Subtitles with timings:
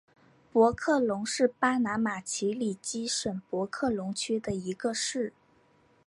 [0.51, 5.31] 博克龙是巴拿马奇里基省博克龙区的一个市。